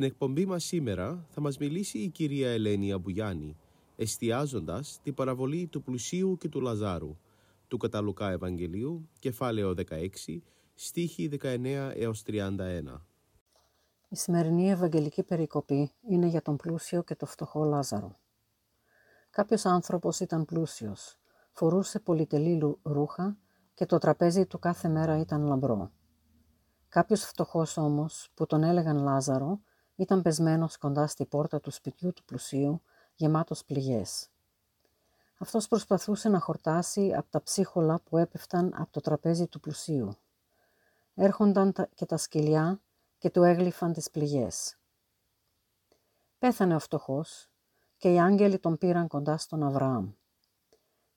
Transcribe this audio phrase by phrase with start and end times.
[0.00, 3.56] Στην εκπομπή μας σήμερα θα μας μιλήσει η κυρία Ελένη Αμπουγιάννη,
[3.96, 7.16] εστιάζοντας την παραβολή του πλουσίου και του Λαζάρου,
[7.68, 10.42] του Καταλουκά Ευαγγελίου, κεφάλαιο 16,
[10.74, 13.06] στίχη 19 έως 31.
[14.08, 18.18] Η σημερινή Ευαγγελική περικοπή είναι για τον πλούσιο και το φτωχό Λάζαρο.
[19.30, 21.18] Κάποιος άνθρωπος ήταν πλούσιος,
[21.52, 23.38] φορούσε πολυτελή ρούχα
[23.74, 25.92] και το τραπέζι του κάθε μέρα ήταν λαμπρό.
[26.88, 29.60] Κάποιος φτωχός όμως, που τον έλεγαν Λάζαρο,
[30.00, 32.82] ήταν πεσμένος κοντά στη πόρτα του σπιτιού του πλουσίου,
[33.14, 34.28] γεμάτος πληγές.
[35.38, 40.16] Αυτός προσπαθούσε να χορτάσει από τα ψίχολα που έπεφταν από το τραπέζι του πλουσίου.
[41.14, 42.80] Έρχονταν και τα σκυλιά
[43.18, 44.76] και του έγλυφαν τις πληγές.
[46.38, 47.48] Πέθανε ο φτωχός
[47.96, 50.10] και οι άγγελοι τον πήραν κοντά στον Αβραάμ.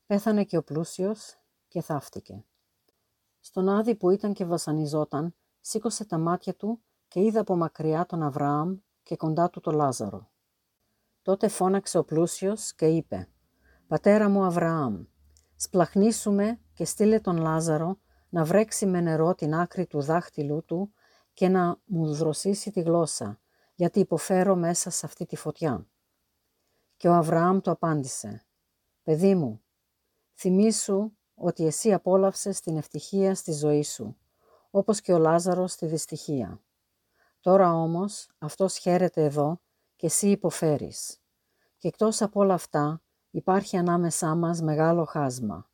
[0.06, 2.44] Πέθανε και ο πλούσιος και θαύτηκε.
[3.40, 6.82] Στον Άδη που ήταν και βασανιζόταν, σήκωσε τα μάτια του
[7.14, 10.32] και είδα από μακριά τον Αβραάμ και κοντά του τον Λάζαρο.
[11.22, 13.30] Τότε φώναξε ο πλούσιος και είπε
[13.88, 15.04] «Πατέρα μου Αβραάμ,
[15.56, 20.94] σπλαχνίσουμε και στείλε τον Λάζαρο να βρέξει με νερό την άκρη του δάχτυλου του
[21.34, 23.40] και να μου δροσίσει τη γλώσσα,
[23.74, 25.88] γιατί υποφέρω μέσα σε αυτή τη φωτιά».
[26.98, 28.46] Και ο Αβραάμ του απάντησε
[29.04, 29.62] «Παιδί μου,
[30.34, 34.18] θυμήσου ότι εσύ απόλαυσες την ευτυχία στη ζωή σου,
[34.70, 36.64] όπως και ο Λάζαρος τη δυστυχία.
[37.44, 39.62] Τώρα όμως αυτός χαίρεται εδώ
[39.96, 41.18] και εσύ υποφέρεις.
[41.78, 45.70] Και εκτός από όλα αυτά υπάρχει ανάμεσά μας μεγάλο χάσμα,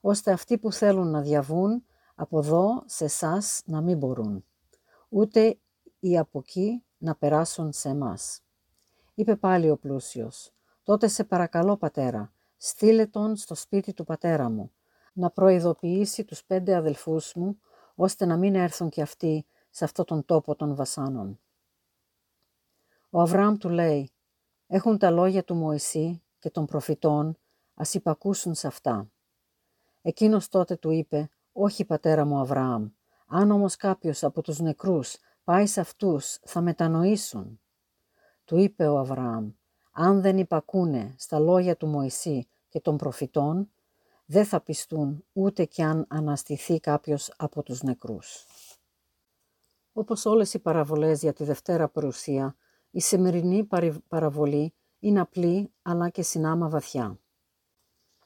[0.00, 4.44] ώστε αυτοί που θέλουν να διαβούν από εδώ σε εσάς να μην μπορούν,
[5.08, 5.58] ούτε
[5.98, 8.40] οι από εκεί να περάσουν σε εμάς.
[9.14, 10.52] Είπε πάλι ο πλούσιος,
[10.82, 14.72] τότε σε παρακαλώ πατέρα, στείλε τον στο σπίτι του πατέρα μου,
[15.12, 17.58] να προειδοποιήσει τους πέντε αδελφούς μου,
[17.94, 21.40] ώστε να μην έρθουν κι αυτοί σε αυτόν τον τόπο των βασάνων.
[23.10, 24.12] Ο Αβραάμ του λέει
[24.66, 27.38] «Έχουν τα λόγια του Μωυσή και των προφητών,
[27.74, 29.10] ας υπακούσουν σε αυτά».
[30.02, 32.88] Εκείνος τότε του είπε «Όχι πατέρα μου Αβραάμ,
[33.26, 37.60] αν όμως κάποιος από τους νεκρούς πάει σε αυτούς θα μετανοήσουν».
[38.44, 39.50] Του είπε ο Αβραάμ
[39.92, 43.70] «Αν δεν υπακούνε στα λόγια του Μωυσή και των προφητών,
[44.24, 48.46] δεν θα πιστούν ούτε κι αν αναστηθεί κάποιος από τους νεκρούς».
[49.96, 52.56] Όπως όλες οι παραβολές για τη Δευτέρα Παρουσία,
[52.90, 53.68] η σημερινή
[54.08, 57.18] παραβολή είναι απλή αλλά και συνάμα βαθιά.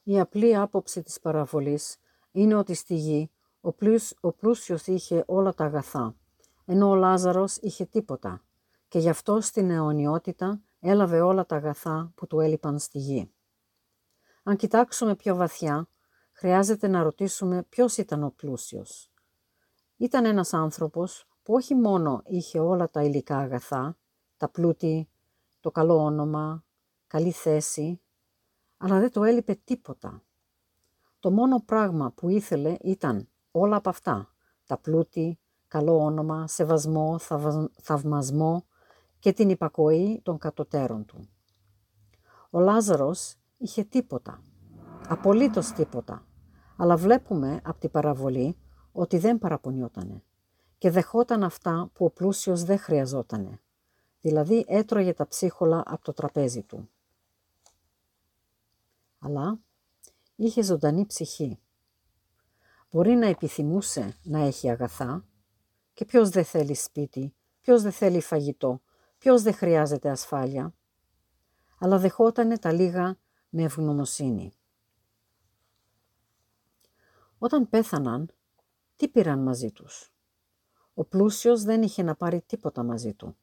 [0.03, 1.97] Η απλή άποψη της παραβολής
[2.31, 3.31] είναι ότι στη γη
[3.61, 6.17] ο, πλούς, ο πλούσιος είχε όλα τα αγαθά,
[6.65, 8.43] ενώ ο Λάζαρος είχε τίποτα
[8.89, 13.33] και γι' αυτό στην αιωνιότητα έλαβε όλα τα αγαθά που του έλειπαν στη γη.
[14.43, 15.89] Αν κοιτάξουμε πιο βαθιά,
[16.33, 19.13] χρειάζεται να ρωτήσουμε ποιος ήταν ο πλούσιος.
[19.97, 23.97] Ήταν ένας άνθρωπος που όχι μόνο είχε όλα τα υλικά αγαθά,
[24.37, 25.09] τα πλούτη,
[25.61, 26.65] το καλό όνομα,
[27.07, 28.01] καλή θέση,
[28.77, 30.23] αλλά δεν το έλειπε τίποτα.
[31.21, 34.35] Το μόνο πράγμα που ήθελε ήταν όλα από αυτά,
[34.67, 37.19] τα πλούτη, καλό όνομα, σεβασμό,
[37.83, 38.65] θαυμασμό
[39.19, 41.29] και την υπακοή των κατωτέρων του.
[42.51, 44.43] Ο Λάζαρος είχε τίποτα,
[45.09, 46.27] απολύτως τίποτα,
[46.77, 48.57] αλλά βλέπουμε από την παραβολή
[48.93, 50.23] ότι δεν παραπονιότανε
[50.79, 53.61] και δεχόταν αυτά που ο πλούσιος δεν χρειαζότανε.
[54.21, 56.89] Δηλαδή έτρωγε τα ψίχολα από το τραπέζι του.
[59.19, 59.61] Αλλά
[60.37, 61.59] είχε ζωντανή ψυχή.
[62.91, 65.25] Μπορεί να επιθυμούσε να έχει αγαθά
[65.93, 68.81] και ποιος δεν θέλει σπίτι, ποιος δεν θέλει φαγητό,
[69.19, 70.75] ποιος δεν χρειάζεται ασφάλεια,
[71.79, 74.53] αλλά δεχότανε τα λίγα με ευγνωμοσύνη.
[77.39, 78.31] Όταν πέθαναν,
[78.97, 80.13] τι πήραν μαζί τους;
[80.99, 83.37] Ο πλούσιος δεν είχε να πάρει τίποτα μαζί του,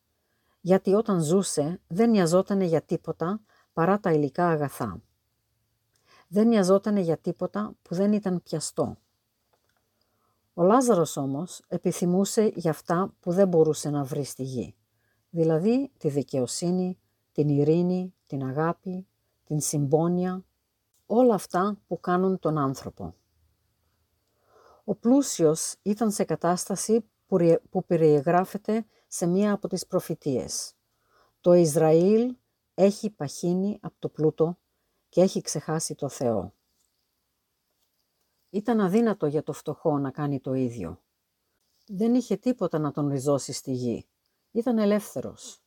[0.62, 3.42] γιατί όταν ζούσε δεν νοιαζότανε για τίποτα
[3.74, 5.02] παρά τα υλικά αγαθά.
[6.28, 8.98] Δεν νοιαζότανε για τίποτα που δεν ήταν πιαστό.
[10.54, 14.76] Ο Λάζαρος όμως επιθυμούσε για αυτά που δεν μπορούσε να βρει στη γη,
[15.30, 17.00] δηλαδή τη δικαιοσύνη,
[17.32, 19.08] την ειρήνη, την αγάπη,
[19.44, 20.46] την συμπόνια,
[21.06, 23.16] όλα αυτά που κάνουν τον άνθρωπο.
[24.84, 27.06] Ο πλούσιος ήταν σε κατάσταση
[27.70, 30.74] που περιεγράφεται σε μία από τις προφητείες.
[31.42, 32.36] Το Ισραήλ
[32.74, 34.58] έχει παχύνει από το πλούτο
[35.10, 36.54] και έχει ξεχάσει το Θεό.
[38.50, 41.02] Ήταν αδύνατο για το φτωχό να κάνει το ίδιο.
[41.88, 44.08] Δεν είχε τίποτα να τον ριζώσει στη γη.
[44.52, 45.60] Ήταν ελεύθερος.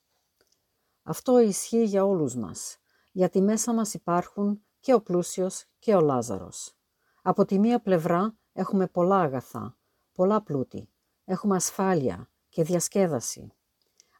[1.03, 2.79] Αυτό ισχύει για όλους μας,
[3.13, 6.77] γιατί μέσα μας υπάρχουν και ο πλούσιος και ο Λάζαρος.
[7.23, 9.77] Από τη μία πλευρά έχουμε πολλά αγαθά,
[10.13, 10.89] πολλά πλούτη,
[11.31, 13.53] έχουμε ασφάλεια και διασκέδαση.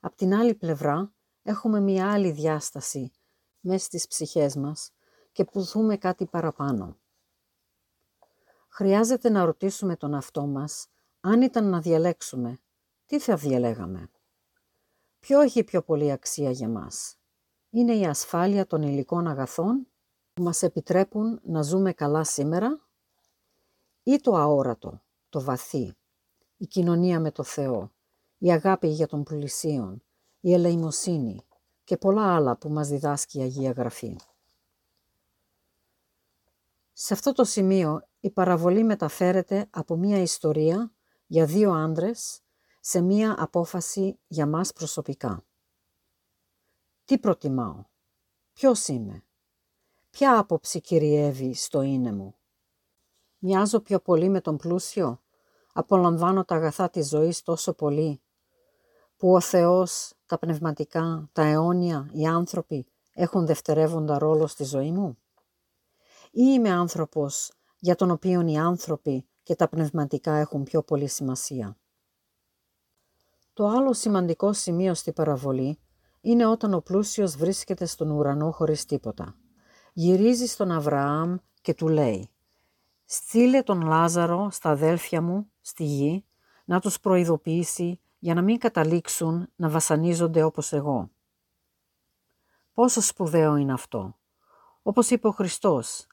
[0.01, 1.13] Από την άλλη πλευρά
[1.43, 3.13] έχουμε μία άλλη διάσταση
[3.61, 4.93] μέσα στις ψυχές μας
[5.33, 6.97] και πουθούμε κάτι παραπάνω.
[8.69, 10.89] Χρειάζεται να ρωτήσουμε τον αυτό μας
[11.21, 12.59] αν ήταν να διαλέξουμε,
[13.07, 14.11] τι θα διαλέγαμε.
[15.21, 17.19] Ποιο έχει πιο πολύ αξία για μας;
[17.71, 19.87] Είναι η ασφάλεια των υλικών αγαθών
[20.35, 22.89] που μας επιτρέπουν να ζούμε καλά σήμερα
[24.03, 25.98] ή το αόρατο, το βαθύ,
[26.59, 27.93] η κοινωνία με το Θεό,
[28.39, 30.03] η αγάπη για τον πλησίον,
[30.41, 31.45] η ελεημοσύνη
[31.85, 34.17] και πολλά άλλα που μας διδάσκει η Αγία Γραφή.
[36.93, 40.93] Σε αυτό το σημείο η παραβολή μεταφέρεται από μία ιστορία
[41.27, 42.41] για δύο άντρες
[42.81, 45.45] σε μία απόφαση για μας προσωπικά.
[47.05, 47.85] Τι προτιμάω,
[48.53, 49.25] ποιος είμαι,
[50.11, 52.35] ποια άποψη κυριεύει στο είναι μου;
[53.39, 55.23] Μοιάζω πιο πολύ με τον πλούσιο,
[55.79, 58.21] απολαμβάνω τα αγαθά της ζωής τόσο πολύ,
[59.17, 65.19] που ο Θεός, τα πνευματικά, τα αιώνια, οι άνθρωποι έχουν δευτερεύοντα ρόλο στη ζωή μου;
[66.31, 71.77] Ή είμαι άνθρωπος για τον οποίο οι άνθρωποι και τα πνευματικά έχουν πιο πολύ σημασία;
[73.53, 75.79] Το άλλο σημαντικό σημείο στη παραβολή
[76.21, 79.35] είναι όταν ο πλούσιος βρίσκεται στον ουρανό χωρίς τίποτα.
[79.93, 82.31] Γυρίζει στον Αβραάμ και του λέει
[83.11, 86.25] «Στείλε τον Λάζαρο στα αδέλφια μου, στη γη,
[86.65, 91.11] να τους προειδοποιήσει για να μην καταλήξουν να βασανίζονται όπως εγώ».
[92.75, 94.17] Πόσο σπουδαίο είναι αυτό.
[94.83, 96.07] Όπως είπε ο Χριστός,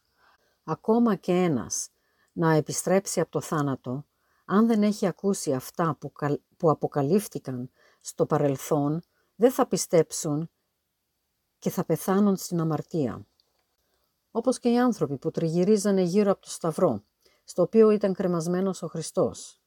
[0.63, 1.89] ακόμα και ένας
[2.31, 4.06] να επιστρέψει από το θάνατο,
[4.45, 6.12] αν δεν έχει ακούσει αυτά που,
[6.57, 7.69] που αποκαλύφθηκαν
[8.01, 9.01] στο παρελθόν,
[9.36, 10.50] δεν θα πιστέψουν
[11.59, 13.25] και θα πεθάνουν στην αμαρτία.
[14.38, 17.04] Όπως και οι άνθρωποι που τριγυρίζανε γύρω από το σταυρό,
[17.44, 19.62] στο οποίο ήταν κρεμασμένος ο Χριστός.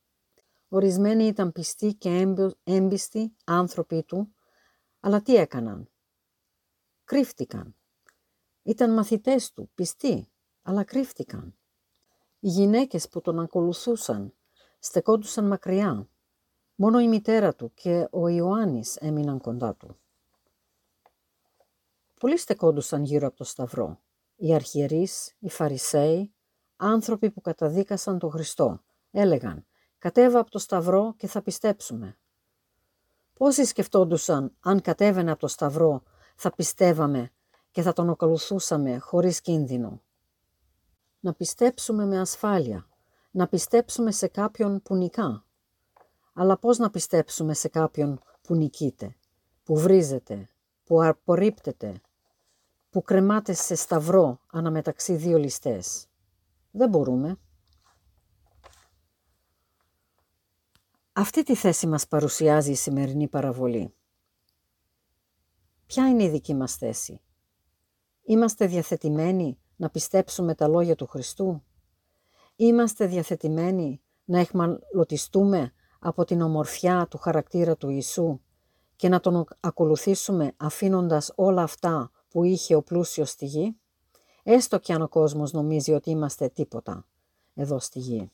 [0.69, 4.35] Ορισμένοι ήταν πιστοί και έμπιστοι άνθρωποι του,
[5.01, 5.91] αλλά τι έκαναν;
[7.05, 7.77] Κρύφτηκαν.
[8.63, 10.33] Ήταν μαθητές του, πιστοί,
[10.63, 11.59] αλλά κρύφτηκαν.
[12.39, 14.35] Οι γυναίκες που τον ακολουθούσαν
[14.79, 16.09] στεκόντουσαν μακριά.
[16.75, 19.99] Μόνο η μητέρα του και ο Ιωάννης έμειναν κοντά του.
[22.21, 24.01] Πολλοί στεκόντουσαν γύρω από το σταυρό.
[24.41, 26.35] Οι αρχιερείς, οι φαρισαίοι,
[26.77, 29.67] άνθρωποι που καταδίκασαν τον Χριστό, έλεγαν
[29.99, 32.19] «Κατέβα από το σταυρό και θα πιστέψουμε».
[33.33, 36.03] Πόσοι σκεφτόντουσαν αν κατέβαινε από το σταυρό
[36.37, 37.31] θα πιστεύαμε
[37.71, 40.03] και θα τον ακολουθούσαμε χωρίς κίνδυνο
[41.21, 42.89] να πιστέψουμε με ασφάλεια,
[43.31, 45.45] να πιστέψουμε σε κάποιον που νικά.
[46.33, 49.17] Αλλά πώς να πιστέψουμε σε κάποιον που νικείται,
[49.65, 50.49] που βρίζεται,
[50.85, 52.01] που απορρίπτεται,
[52.99, 56.07] που κρεμάται σε σταυρό αναμεταξύ δύο ληστές.
[56.71, 57.39] Δεν μπορούμε.
[61.13, 63.95] Αυτή τη θέση μας παρουσιάζει η σημερινή παραβολή.
[65.87, 67.21] Ποια είναι η δική μας θέση;
[68.23, 71.65] Είμαστε διαθετημένοι να πιστέψουμε τα λόγια του Χριστού;
[72.57, 78.41] Είμαστε διαθετημένοι να εχμαλωτιστούμε από την ομορφιά του χαρακτήρα του Ιησού
[78.97, 83.77] και να τον ακολουθήσουμε αφήνοντας όλα αυτά που είχε ο πλούσιος στη γη,
[84.43, 87.07] έστω και αν ο κόσμος νομίζει ότι είμαστε τίποτα
[87.55, 88.31] εδώ στη γη.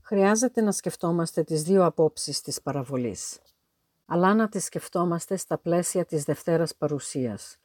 [0.00, 3.40] Χρειάζεται να σκεφτόμαστε τις δύο απόψεις της παραβολής,
[4.06, 7.58] αλλά να τις σκεφτόμαστε στα πλαίσια της Δευτέρας Παρουσίας,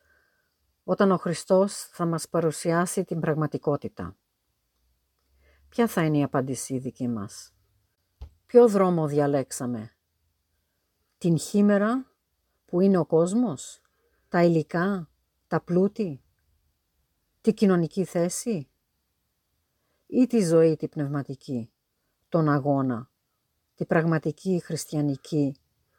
[0.83, 4.15] όταν ο Χριστός θα μας παρουσιάσει την πραγματικότητα.
[5.69, 7.53] Ποια θα είναι η απάντησή δική μας;
[8.45, 9.91] Ποιο δρόμο διαλέξαμε;
[11.17, 12.05] Την χήμερα
[12.65, 13.81] που είναι ο κόσμος,
[14.29, 15.09] τα υλικά,
[15.51, 16.21] τα πλούτη,
[17.41, 18.69] τη κοινωνική θέση;
[20.05, 21.71] Ή τη ζωή τη πνευματική,
[22.29, 23.11] τον αγώνα,
[23.75, 25.55] τη πραγματική χριστιανική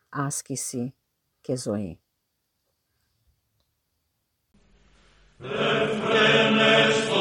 [0.08, 0.94] άσκηση
[1.40, 2.00] και ζωή;
[5.38, 7.11] Ότι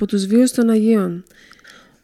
[0.00, 1.24] από τους βίους των Αγίων.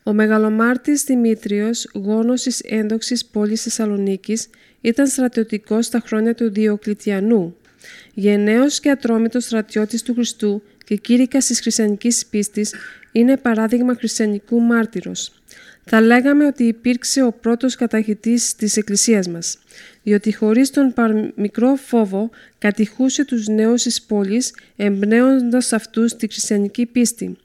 [0.02, 4.48] Ο μεγαλομάρτης Δημήτριος, γόνος της ένδοξης πόλης Θεσσαλονίκης
[4.80, 7.56] ήταν στρατιωτικός στα χρόνια του Διοκλητιανού.
[8.18, 12.74] Γενναίος και ατρόμητος στρατιώτης του Χριστού και κήρυκας της χριστιανικής πίστης,
[13.12, 15.32] είναι παράδειγμα χριστιανικού μάρτυρος.
[15.84, 19.58] Θα λέγαμε ότι υπήρξε ο πρώτος καταχητής της Εκκλησίας μας,
[20.02, 27.36] διότι χωρίς τον παρμικρό φόβο κατηχούσε τους νέους της πόλης, εμπνέοντας αυτούς τη χριστιανική πίστη.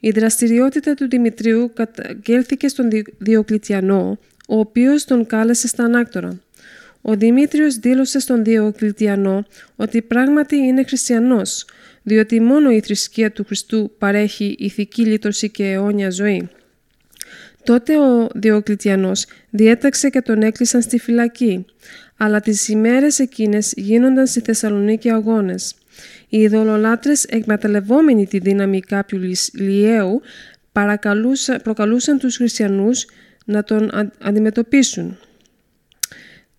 [0.00, 6.40] Η δραστηριότητα του Δημητρίου καταγγέλθηκε στον Διοκλητιανό, ο οποίος τον κάλεσε στα ανάκτορα.
[7.08, 9.44] Ο Δημήτριος δήλωσε στον Διοκλητιανό
[9.76, 11.64] ότι πράγματι είναι χριστιανός,
[12.02, 16.48] διότι μόνο η θρησκεία του Χριστού παρέχει ηθική λύτρωση και αιώνια ζωή.
[17.64, 21.64] Τότε ο Διοκλητιανός διέταξε και τον έκλεισαν στη φυλακή,
[22.16, 25.74] αλλά τις ημέρες εκείνες γίνονταν στη Θεσσαλονίκη αγώνες.
[26.28, 29.20] Οι ειδωλολάτρες εκμεταλλευόμενοι τη δύναμη κάποιου
[29.52, 30.20] λιέου
[31.62, 33.06] προκαλούσαν τους χριστιανούς
[33.44, 35.18] να τον αντιμετωπίσουν.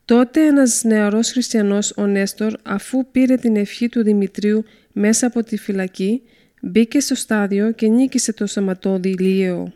[0.08, 5.58] Τότε ένας νεαρός χριστιανός, ο Νέστορ, αφού πήρε την ευχή του Δημητρίου μέσα από τη
[5.58, 6.22] φυλακή,
[6.62, 9.74] μπήκε στο στάδιο και νίκησε το σαματόδι Λιέο.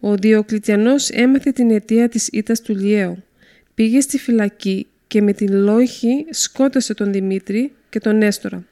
[0.00, 3.22] Ο Διοκλητιανός έμαθε την αιτία της ήττας του Λιέου.
[3.74, 8.64] Πήγε στη φυλακή και με την λόγχη σκότωσε τον Δημήτρη και τον Νέστορα.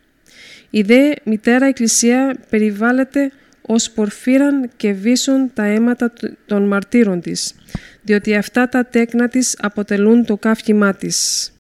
[0.71, 3.31] Η δε μητέρα Εκκλησία περιβάλλεται
[3.71, 6.13] ως πορφύραν και βίσουν τα αίματα
[6.47, 7.55] των μαρτύρων της,
[8.03, 11.53] διότι αυτά τα τέκνα της αποτελούν το καύχημά της.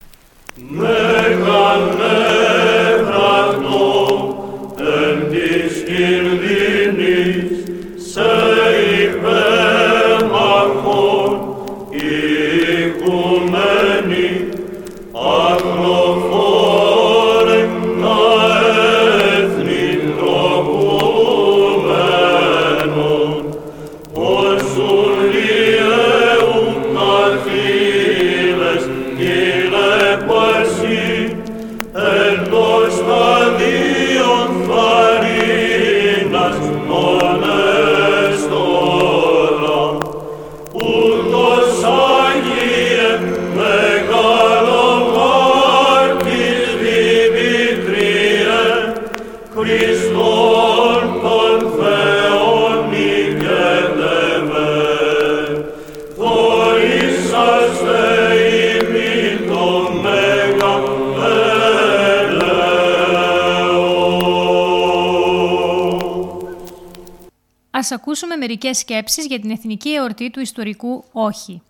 [67.78, 71.62] Ας ακούσουμε μερικές σκέψεις για την εθνική εορτή του ιστορικού «Όχι».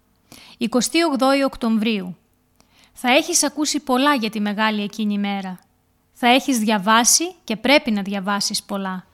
[0.58, 0.68] 28
[1.44, 2.16] Οκτωβρίου.
[2.92, 5.60] Θα έχεις ακούσει πολλά για τη μεγάλη εκείνη μέρα.
[6.12, 9.06] Θα έχεις διαβάσει και πρέπει να διαβάσεις πολλά.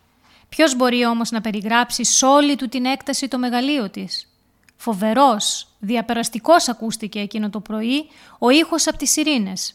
[0.48, 4.28] Ποιος μπορεί όμως να περιγράψει σ' όλη του την έκταση το μεγαλείο της;
[4.76, 8.08] Φοβερός, διαπεραστικός ακούστηκε εκείνο το πρωί
[8.38, 9.74] ο ήχος από τις ειρήνες.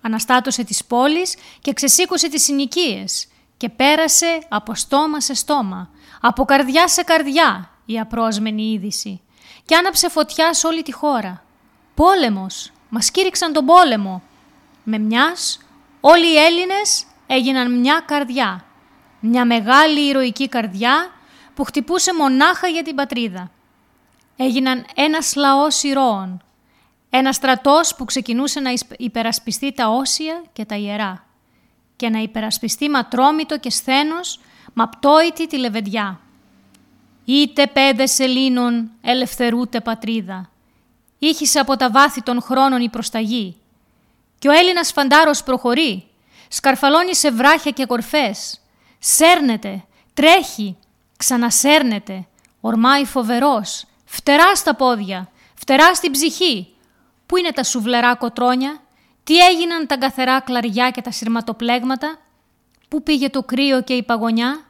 [0.00, 6.88] Αναστάτωσε τις πόλεις και ξεσήκωσε τις συνοικίες και πέρασε από στόμα σε στόμα, από καρδιά
[6.88, 9.20] σε καρδιά η απρόσμενη είδηση
[9.64, 11.42] και άναψε φωτιά σε όλη τη χώρα.
[11.94, 14.22] Πόλεμος, μας κήρυξαν τον πόλεμο.
[14.84, 15.58] Με μιας
[16.00, 18.64] όλοι οι Έλληνες έγιναν μια καρδιά,
[19.20, 21.10] μια μεγάλη ηρωική καρδιά
[21.54, 23.50] που χτυπούσε μονάχα για την πατρίδα.
[24.36, 26.42] Έγιναν ένας λαός ηρώων,
[27.10, 31.26] ένας στρατός που ξεκινούσε να υπερασπιστεί τα όσια και τα ιερά
[31.96, 34.40] και να υπερασπιστεί ματρόμητο και σθένος
[34.78, 36.20] μαπτόητη τη λεβεντιά.
[37.24, 40.50] Είτε πέδες Ελλήνων ελευθερούτε πατρίδα.
[41.18, 43.56] Ήχησε από τα βάθη των χρόνων η προσταγή.
[44.38, 46.06] Και ο Έλληνας φαντάρος προχωρεί,
[46.48, 48.60] σκαρφαλώνει σε βράχια και κορφές.
[48.98, 50.76] Σέρνεται, τρέχει,
[51.16, 52.26] ξανασέρνεται,
[52.60, 56.74] ορμάει φοβερός, φτερά στα πόδια, φτερά στην ψυχή.
[57.26, 58.80] Πού είναι τα σουβλερά κοτρόνια,
[59.24, 62.18] τι έγιναν τα καθερά κλαριά και τα σειρματοπλέγματα,
[62.88, 64.67] πού πήγε το κρύο και η παγωνιά,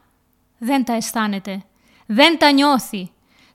[0.59, 1.63] δεν τα αισθάνεται,
[2.05, 3.11] δεν τα νιώθει.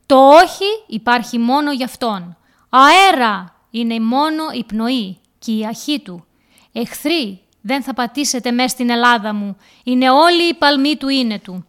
[0.06, 2.37] Το όχι υπάρχει μόνο για αυτόν.
[2.68, 6.26] Αέρα είναι μόνο η πνοή και η αρχή του.
[6.73, 11.66] Εχθροί δεν θα πατήσετε μες στην Ελλάδα μου, είναι όλοι οι παλμοί του είναι του.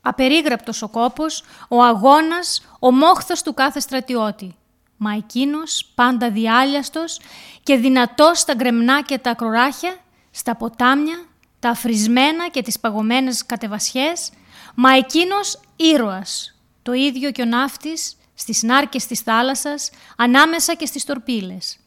[0.00, 4.56] Απερίγραπτος ο κόπος, ο αγώνας, ο μόχθος του κάθε στρατιώτη.
[4.96, 7.20] Μα εκείνος, πάντα διάλιαστος
[7.62, 9.96] και δυνατός στα γκρεμνά και τα κροράχια,
[10.30, 11.24] στα ποτάμια,
[11.60, 14.30] τα αφρισμένα και τις παγωμένες κατεβασιές,
[14.74, 21.04] μα εκείνος ήρωας, το ίδιο και ο ναύτης στις νάρκες της θάλασσας, ανάμεσα και στις
[21.04, 21.78] τορπίλες.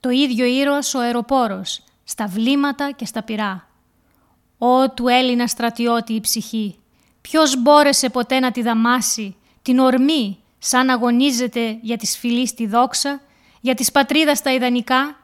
[0.00, 3.68] Το ίδιο ήρωας ο αεροπόρος, στα βλήματα και στα πυρά.
[4.58, 6.78] Ω του Έλληνα στρατιώτη η ψυχή,
[7.28, 13.20] Ποιος μπόρεσε ποτέ να τη δαμάσει, την ορμή, σαν αγωνίζεται για τις φιλής τη δόξα,
[13.60, 15.23] για τις πατρίδας τα ιδανικά.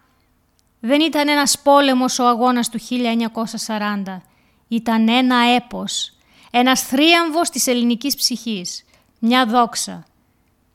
[0.81, 4.23] Δεν ήταν ένας πόλεμος ο αγώνας του 1940.
[4.69, 6.13] Ήταν ένα έπος,
[6.51, 8.85] ένας θρίαμβος της ελληνικής ψυχής,
[9.19, 10.05] μια δόξα.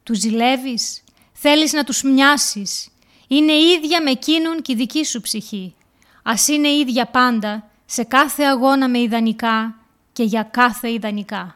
[0.04, 2.90] Τους ζηλεύεις, θέλεις να τους μοιάσεις;
[3.28, 5.76] Είναι ίδια με εκείνον και η δική σου ψυχή.
[6.24, 9.76] Ας είναι ίδια πάντα, σε κάθε αγώνα με ιδανικά
[10.14, 11.56] και για κάθε ιδανικά.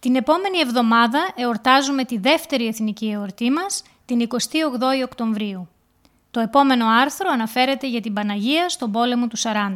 [0.00, 5.68] την επόμενη εβδομάδα εορτάζουμε τη δεύτερη εθνική εορτή μας, την 28η Οκτωβρίου.
[6.30, 9.74] Το επόμενο άρθρο αναφέρεται για την Παναγία στον πόλεμο του 40.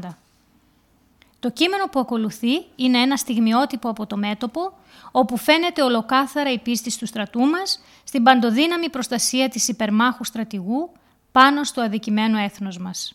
[1.41, 4.73] Το κείμενο που ακολουθεί είναι ένα στιγμιότυπο από το μέτωπο,
[5.13, 10.91] όπου φαίνεται ολοκάθαρα η πίστη του στρατού μας στην παντοδύναμη προστασία της υπερμάχου στρατηγού
[11.33, 13.15] πάνω στο αδικημένο έθνος μας.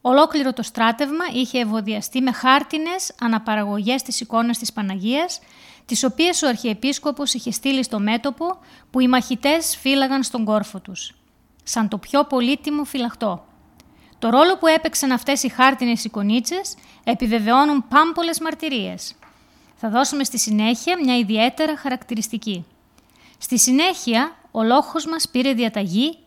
[0.00, 5.40] Ολόκληρο το στράτευμα είχε ευωδιαστεί με χάρτινες αναπαραγωγές της εικόνας της Παναγίας,
[5.90, 8.58] τις οποίες ο Αρχιεπίσκοπος είχε στείλει στο μέτωπο
[8.90, 11.14] που οι μαχητές φύλαγαν στον κόρφο τους,
[11.62, 13.44] σαν το πιο πολύτιμο φυλαχτό.
[14.18, 16.74] Το ρόλο που έπαιξαν αυτές οι χάρτινες εικονίτσες
[17.04, 19.14] επιβεβαιώνουν πάμπολες μαρτυρίες.
[19.74, 22.64] Θα δώσουμε στη συνέχεια μια ιδιαίτερα χαρακτηριστική.
[23.38, 26.18] Στη συνέχεια, ο λόγος μας πήρε διαταγή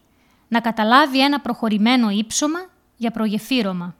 [0.47, 2.59] να καταλάβει ένα προχωρημένο ύψωμα
[2.97, 3.95] για προγεφύρωμα.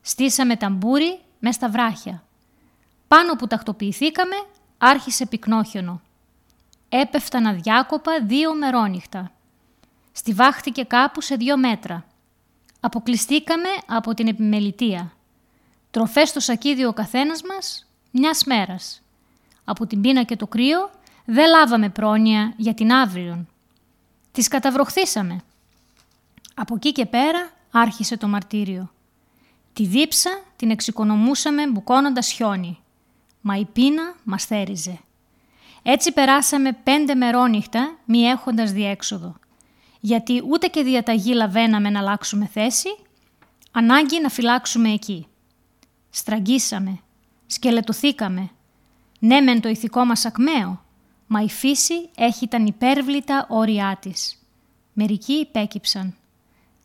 [0.00, 2.22] Στήσαμε ταμπούρι μες στα βράχια.
[3.08, 4.36] Πάνω που τακτοποιηθήκαμε
[4.84, 6.00] άρχισε πυκνόχιονο.
[6.88, 9.30] Έπεφταν αδιάκοπα δύο μερόνυχτα.
[10.12, 12.04] Στιβάχτηκε κάπου σε δύο μέτρα.
[12.80, 15.12] Αποκλειστήκαμε από την επιμελητία.
[15.90, 19.02] Τροφές στο σακίδιο ο καθένας μας μιας μέρας.
[19.64, 20.90] Από την πείνα και το κρύο
[21.24, 23.48] δεν λάβαμε πρόνοια για την αύριον.
[24.32, 25.40] Τις καταβροχθήσαμε.
[26.54, 28.92] Από εκεί και πέρα άρχισε το μαρτύριο.
[29.72, 32.81] Τη δίψα την εξοικονομούσαμε μπουκώνοντας χιόνι.
[33.42, 34.98] Μα η πείνα μας θέριζε.
[35.82, 39.34] Έτσι περάσαμε πέντε μερόνυχτα μη έχοντας διέξοδο.
[40.00, 42.88] Γιατί ούτε και διαταγή λαβαίναμε να αλλάξουμε θέση,
[43.72, 45.26] ανάγκη να φυλάξουμε εκεί.
[46.10, 46.98] Στραγγίσαμε,
[47.46, 48.50] σκελετωθήκαμε.
[49.18, 50.84] Ναι μεν το ηθικό μας ακμαίο,
[51.26, 54.42] μα η φύση έχει τα υπέρβλητα όρια της.
[54.92, 56.14] Μερικοί υπέκυψαν.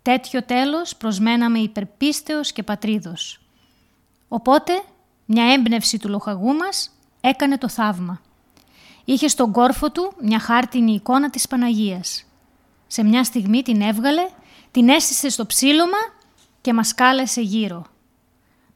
[0.01, 3.39] Τέτοιο τέλος προσμέναμε υπερπίστεως και πατρίδος.
[4.27, 4.83] Οπότε,
[5.29, 6.89] μια έμπνευση του λοχαγού μας
[7.21, 8.21] έκανε το θαύμα.
[9.05, 12.25] Είχε στον κόρφο του μια χάρτινη εικόνα της Παναγίας.
[12.87, 14.27] Σε μια στιγμή την έβγαλε,
[14.71, 15.97] την έστησε στο ψήλωμα
[16.61, 17.85] και μας κάλεσε γύρω.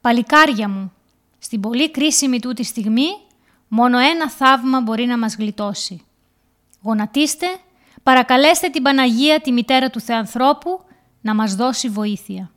[0.00, 0.92] «Παλικάρια μου,
[1.38, 3.08] στην πολύ κρίσιμη τούτη στιγμή,
[3.68, 6.04] μόνο ένα θαύμα μπορεί να μας γλιτώσει.
[6.82, 7.46] Γονατίστε,
[8.02, 10.84] παρακαλέστε την Παναγία, τη μητέρα του Θεανθρώπου,
[11.20, 12.50] να μας δώσει βοήθεια.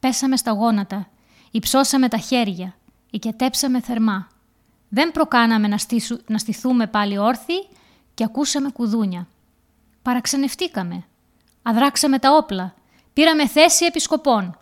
[0.00, 1.08] Πέσαμε στα γόνατα,
[1.50, 2.77] υψώσαμε τα χέρια,
[3.10, 4.28] οικετέψαμε θερμά.
[4.88, 7.68] Δεν προκάναμε να, στήσου, να στηθούμε πάλι όρθιοι
[8.14, 9.26] και ακούσαμε κουδούνια.
[10.02, 11.04] Παραξενευτήκαμε.
[11.62, 12.74] Αδράξαμε τα όπλα.
[13.12, 14.58] Πήραμε θέση επισκοπών.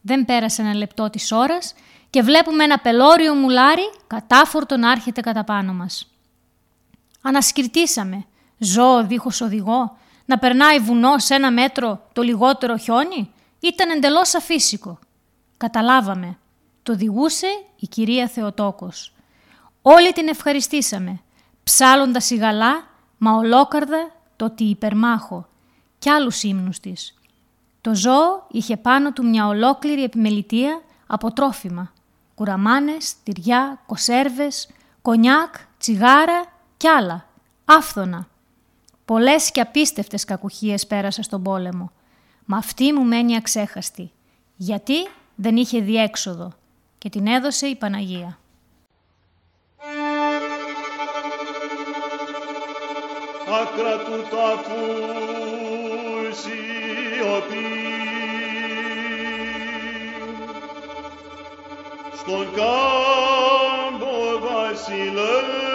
[0.00, 1.74] Δεν πέρασε ένα λεπτό της ώρας
[2.10, 6.10] και βλέπουμε ένα πελώριο μουλάρι κατάφορτο να έρχεται κατά πάνω μας.
[7.22, 8.24] Ανασκυρτήσαμε.
[8.58, 13.30] Ζώο δίχως οδηγό, να περνάει βουνό σε ένα μέτρο το λιγότερο χιόνι,
[13.60, 14.98] ήταν εντελώς αφύσικο.
[15.56, 16.38] Καταλάβαμε.
[16.86, 17.46] Το οδηγούσε
[17.76, 19.12] η κυρία Θεοτόκος.
[19.82, 21.20] Όλοι την ευχαριστήσαμε,
[21.64, 22.86] ψάλλοντας γαλά,
[23.18, 25.48] μα ολόκαρδα το τι υπερμάχο
[25.98, 27.14] κι άλλους ύμνους της.
[27.80, 31.92] Το ζώο είχε πάνω του μια ολόκληρη επιμελητία από τρόφιμα.
[32.34, 34.68] Κουραμάνες, τυριά, κοσέρβες,
[35.02, 36.44] κονιάκ, τσιγάρα
[36.76, 37.26] κι άλλα.
[37.64, 38.28] Άφθονα.
[39.04, 41.90] Πολλές και απίστευτες κακουχίες πέρασα στον πόλεμο.
[42.44, 44.12] Μα αυτή μου μένει αξέχαστη.
[44.56, 46.52] Γιατί δεν είχε διέξοδο
[47.06, 48.38] και την έδωσε η Παναγία.
[53.60, 54.74] Άκρα του τάφου
[56.32, 57.66] σιωπή
[62.16, 65.65] στον κάμπο βασιλεύει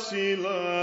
[0.00, 0.79] βασιλεύει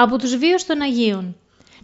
[0.00, 1.36] από τους βίους των Αγίων.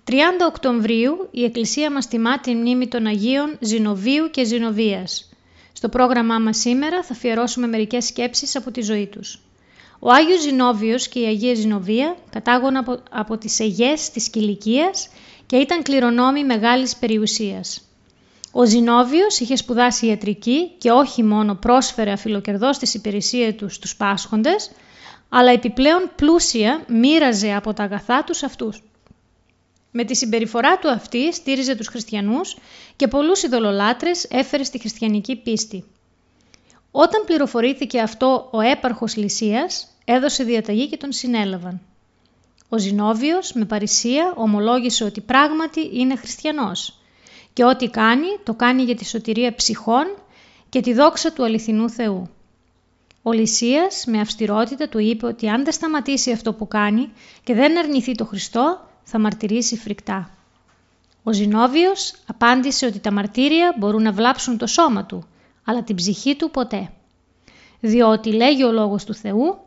[0.04, 0.12] 30
[0.48, 5.32] Οκτωβρίου η Εκκλησία μας τιμά τη μνήμη των Αγίων Ζηνοβίου και Ζηνοβίας.
[5.72, 9.40] Στο πρόγραμμά μας σήμερα θα αφιερώσουμε μερικές σκέψεις από τη ζωή τους.
[9.98, 15.08] Ο Άγιος Ζηνόβιος και η Αγία Ζηνοβία κατάγουν από, από τις Αιγές της Κιλικίας
[15.46, 17.88] και ήταν κληρονόμοι μεγάλης περιουσίας.
[18.52, 24.70] Ο Ζηνόβιος είχε σπουδάσει ιατρική και όχι μόνο πρόσφερε αφιλοκερδός της υπηρεσία του στους πάσχοντες,
[25.28, 28.82] αλλά επιπλέον πλούσια μοίραζε από τα αγαθά τους αυτούς.
[29.90, 32.56] Με τη συμπεριφορά του αυτή στήριζε τους χριστιανούς
[32.96, 35.84] και πολλούς ειδωλολάτρες έφερε στη χριστιανική πίστη.
[36.90, 41.80] Όταν πληροφορήθηκε αυτό ο έπαρχος Λυσίας, έδωσε διαταγή και τον συνέλαβαν.
[42.68, 46.98] Ο Ζηνόβιος με παρησία ομολόγησε ότι πράγματι είναι χριστιανός
[47.52, 50.06] και ό,τι κάνει το κάνει για τη σωτηρία ψυχών
[50.68, 52.30] και τη δόξα του αληθινού Θεού.
[53.26, 57.78] Ο Λυσίας με αυστηρότητα του είπε ότι αν δεν σταματήσει αυτό που κάνει και δεν
[57.78, 60.30] αρνηθεί το Χριστό θα μαρτυρήσει φρικτά.
[61.22, 65.26] Ο Ζηνόβιος απάντησε ότι τα μαρτύρια μπορούν να βλάψουν το σώμα του,
[65.64, 66.90] αλλά την ψυχή του ποτέ.
[67.80, 69.58] Διότι λέγει ο λόγος του Θεού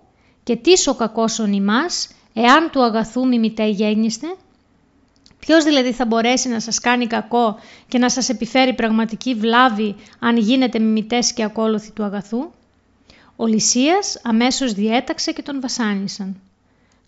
[0.44, 4.28] «Και τις ο κακός ον ημάς, εάν του αγαθού μιμητέ γέννηστε»
[5.40, 10.38] Ποιος δηλαδή θα μπορέσει να σας κάνει κακό και να σας επιφέρει πραγματική βλάβη αν
[10.38, 12.50] γίνετε μιμητές και ακόλουθοι του αγαθού;
[13.40, 16.36] Ο Λυσίας αμέσως διέταξε και τον βασάνισαν.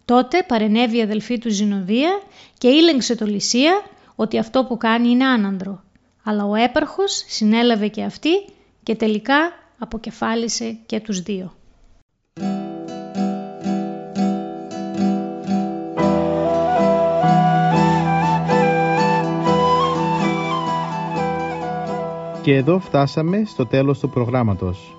[0.05, 2.21] Τότε παρενέβη η αδελφή του Ζηνοβία
[2.57, 3.81] και ήλεγξε το Λυσία
[4.15, 5.83] ότι αυτό που κάνει είναι άνανδρο.
[6.23, 8.29] Αλλά ο έπαρχος συνέλαβε και αυτή
[8.83, 11.53] και τελικά αποκεφάλισε και τους δύο.
[22.41, 24.98] Και εδώ φτάσαμε στο τέλος του προγράμματος.